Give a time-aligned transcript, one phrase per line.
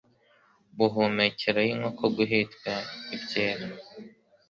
[0.77, 2.73] buhumekero y inkoko guhitwa
[3.15, 3.65] ibyera